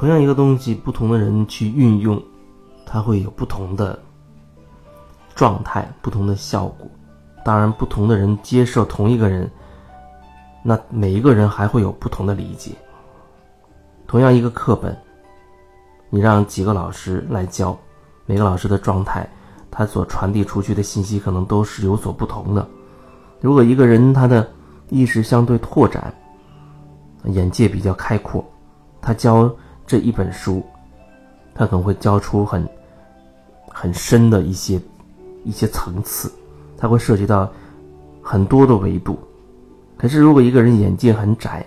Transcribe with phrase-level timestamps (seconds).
[0.00, 2.18] 同样一个东西，不同的人去运用，
[2.86, 4.02] 它会有不同的
[5.34, 6.88] 状态、不同的效果。
[7.44, 9.50] 当然，不同的人接受同一个人，
[10.62, 12.72] 那每一个人还会有不同的理解。
[14.06, 14.96] 同样一个课本，
[16.08, 17.78] 你让几个老师来教，
[18.24, 19.28] 每个老师的状态，
[19.70, 22.66] 他所传递出去的信息可能都是有所不同的。
[23.42, 24.50] 如果一个人他的
[24.88, 26.10] 意识相对拓展，
[27.24, 28.42] 眼界比较开阔，
[29.02, 29.54] 他教
[29.90, 30.62] 这一本书，
[31.52, 32.64] 他可能会教出很
[33.66, 34.80] 很深的一些
[35.42, 36.30] 一些层次。
[36.78, 37.50] 它会涉及到
[38.22, 39.18] 很多的维度，
[39.98, 41.66] 可是如果一个人眼界很窄，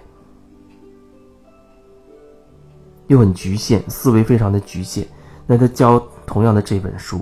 [3.08, 5.06] 又很局限，思维非常的局限，
[5.46, 7.20] 那他教同样的这本书，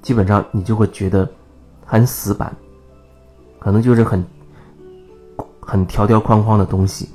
[0.00, 1.30] 基本上你就会觉得
[1.84, 2.50] 很死板，
[3.58, 4.24] 可能就是很
[5.60, 7.10] 很条条框框的东西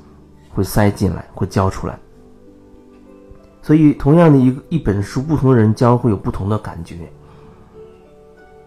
[0.54, 1.98] 会塞进来，会教出来。
[3.66, 6.98] 所以，同样的一个一本书，不同的人教会有不同的感觉。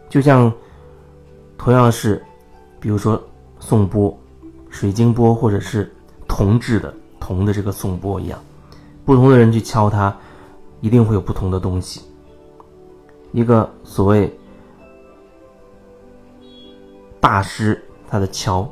[0.09, 0.51] 就像，
[1.57, 2.21] 同样是，
[2.81, 3.21] 比如说
[3.61, 4.19] 颂钵、
[4.69, 5.89] 水晶钵或者是
[6.27, 8.37] 铜制的铜的这个颂钵一样，
[9.05, 10.13] 不同的人去敲它，
[10.81, 12.01] 一定会有不同的东西。
[13.31, 14.37] 一个所谓
[17.21, 18.69] 大师，他的敲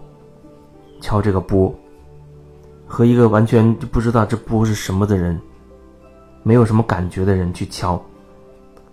[0.99, 1.73] 敲这个钵，
[2.85, 5.39] 和一个完全就不知道这钵是什么的人，
[6.43, 8.01] 没有什么感觉的人去敲，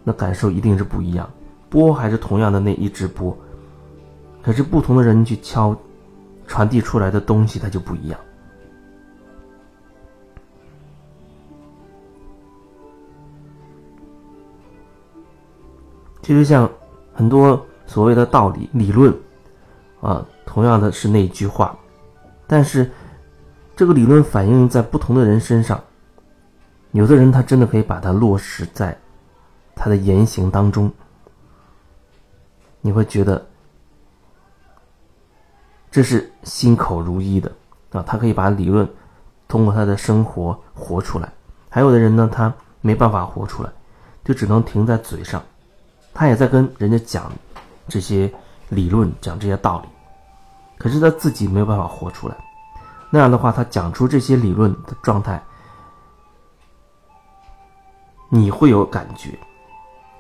[0.03, 1.29] 那感受一定是不一样。
[1.71, 3.37] 波还是同样的那一只波，
[4.43, 5.77] 可是不同的人去敲，
[6.47, 8.19] 传递出来的东西它就不一样。
[16.23, 16.71] 其实像
[17.13, 19.15] 很多所谓的道理理论，
[20.01, 21.77] 啊，同样的是那句话，
[22.47, 22.91] 但是
[23.77, 25.83] 这个理论反映在不同的人身上，
[26.95, 28.97] 有的人他真的可以把它落实在
[29.75, 30.91] 他的言行当中。
[32.81, 33.45] 你会觉得
[35.91, 37.51] 这是心口如一的
[37.91, 38.89] 啊，他可以把理论
[39.49, 41.33] 通过他的生活活出来。
[41.69, 43.71] 还有的人呢，他没办法活出来，
[44.25, 45.43] 就只能停在嘴上。
[46.13, 47.33] 他也在跟人家讲
[47.89, 48.33] 这些
[48.69, 49.89] 理论，讲这些道理，
[50.79, 52.37] 可是他自己没有办法活出来。
[53.11, 55.43] 那样的话，他讲出这些理论的状态，
[58.35, 59.39] 你会有感觉。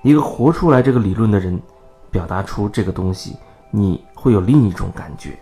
[0.02, 1.60] 一个活出来这个理论的人。
[2.14, 3.36] 表达出这个东西，
[3.72, 5.36] 你会有另一种感觉。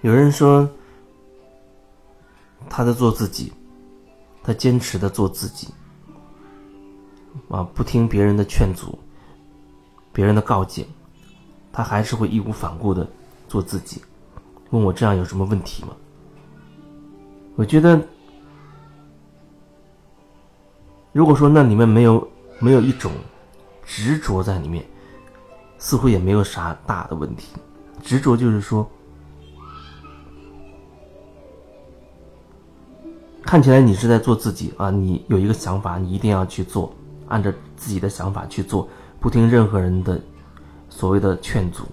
[0.00, 0.68] 有人说，
[2.68, 3.52] 他在做自己，
[4.42, 5.68] 他坚持的做自己，
[7.48, 8.98] 啊，不听别人的劝阻，
[10.12, 10.84] 别人的告诫，
[11.72, 13.06] 他还是会义无反顾的
[13.48, 14.02] 做自己。
[14.70, 15.90] 问我这样有什么问题吗？
[17.56, 18.00] 我觉得，
[21.12, 23.12] 如果说那里面没有没有一种
[23.84, 24.84] 执着在里面，
[25.76, 27.48] 似乎也没有啥大的问题。
[28.02, 28.88] 执着就是说，
[33.42, 36.94] 看起来你是在做自己啊，你有一个想法，你一定要去做，
[37.28, 38.88] 按照自己的想法去做，
[39.18, 40.20] 不听任何人的
[41.00, 41.84] 所谓的劝阻。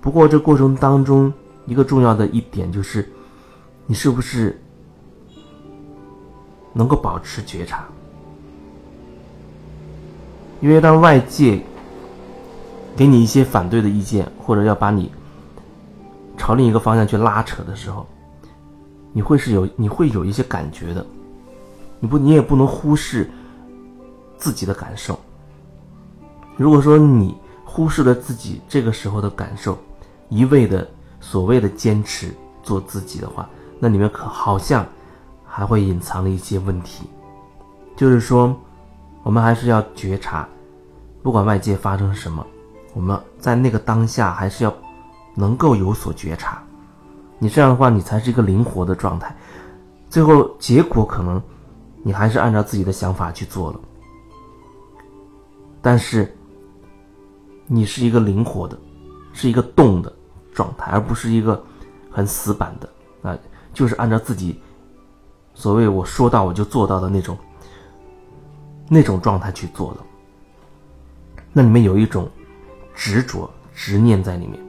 [0.00, 1.32] 不过这过程当中，
[1.66, 3.10] 一个重要的一点就是，
[3.86, 4.56] 你是不是
[6.72, 7.84] 能够保持觉察？
[10.60, 11.60] 因为当外界
[12.94, 15.10] 给你一些反对的意见，或者要把你
[16.38, 18.06] 朝另一个方向去拉扯的时候，
[19.12, 21.04] 你会是有你会有一些感觉的。
[21.98, 23.28] 你不，你也不能忽视
[24.36, 25.18] 自己的感受。
[26.56, 27.34] 如果说你
[27.74, 29.76] 忽视了自己这个时候的感受，
[30.28, 30.88] 一味的。
[31.20, 33.48] 所谓的坚持做自己的话，
[33.78, 34.86] 那里面可好像
[35.46, 37.08] 还会隐藏了一些问题。
[37.96, 38.54] 就是说，
[39.22, 40.46] 我们还是要觉察，
[41.22, 42.46] 不管外界发生什么，
[42.92, 44.74] 我们在那个当下还是要
[45.34, 46.62] 能够有所觉察。
[47.38, 49.34] 你这样的话，你才是一个灵活的状态。
[50.10, 51.42] 最后结果可能
[52.02, 53.80] 你还是按照自己的想法去做了，
[55.80, 56.36] 但是
[57.66, 58.76] 你是一个灵活的，
[59.32, 60.12] 是一个动的。
[60.56, 61.60] 状态，而不是一个
[62.12, 63.36] 很死板的啊，
[63.72, 64.60] 就是按照自己
[65.52, 67.36] 所谓我说到我就做到的那种
[68.88, 70.00] 那种状态去做的。
[71.52, 72.28] 那里面有一种
[72.94, 74.62] 执着、执念在里面，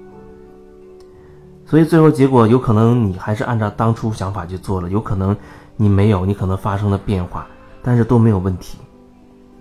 [1.68, 5.38] 所以最后结果有可能你还是按照当初想法去做了，有可能
[5.78, 7.48] 你没有，你可能发生了变化，
[7.84, 8.80] 但是都没有问题，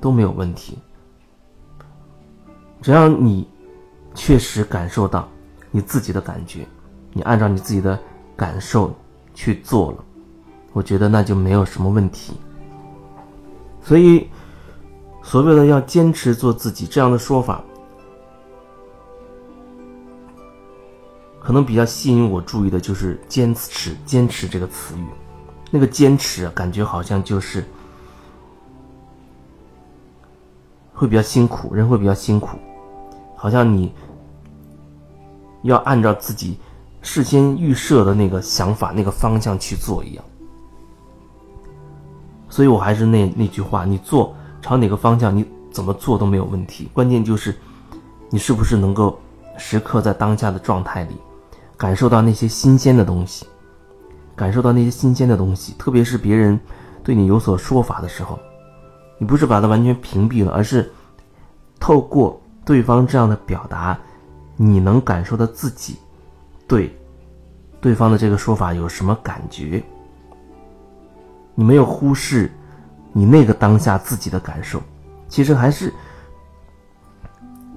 [0.00, 0.78] 都没有问题。
[2.84, 3.48] 只要你
[4.14, 5.26] 确实感受到
[5.70, 6.66] 你自己的感觉，
[7.14, 7.98] 你按照你自己的
[8.36, 8.94] 感受
[9.34, 10.04] 去做了，
[10.74, 12.34] 我觉得那就没有什么问题。
[13.82, 14.28] 所以，
[15.22, 17.64] 所谓的要坚持做自己这样的说法，
[21.40, 25.06] 可能比较吸引我注意的就是“坚持”“坚持”这个词语。
[25.70, 27.64] 那个坚持，啊感觉好像就是
[30.92, 32.58] 会比较辛苦，人会比较辛苦，
[33.36, 33.92] 好像你
[35.62, 36.58] 要按照自己
[37.02, 40.24] 事先预设的那个想法、那个方向去做一样。
[42.48, 46.88] 所以我还是那那句话，你做朝哪个方向，你怎么做都没有问题。
[46.92, 47.54] 关键就是，
[48.30, 49.18] 你是不是能够
[49.58, 51.16] 时刻在当下的状态里，
[51.76, 53.44] 感受到那些新鲜的东西，
[54.36, 55.74] 感受到那些新鲜的东西。
[55.76, 56.58] 特别是别人
[57.02, 58.38] 对你有所说法的时候，
[59.18, 60.92] 你不是把它完全屏蔽了，而是
[61.80, 63.98] 透过对方这样的表达，
[64.56, 65.98] 你能感受到自己
[66.66, 66.96] 对
[67.80, 69.82] 对方的这个说法有什么感觉。
[71.54, 72.50] 你没有忽视
[73.12, 74.82] 你那个当下自己的感受，
[75.28, 75.92] 其实还是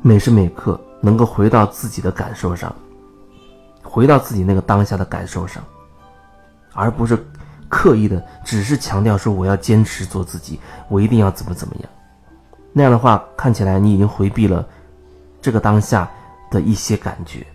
[0.01, 2.73] 每时每刻能够回到自己的感受上，
[3.83, 5.61] 回到自己那个当下的感受上，
[6.73, 7.23] 而不是
[7.69, 11.89] 刻意的只是强调说我要坚持做自己，我一定要怎么怎么样。
[12.73, 14.65] 那样的话，看起来你已经回避了
[15.47, 16.11] 这个当下
[16.51, 17.47] 的一些感觉。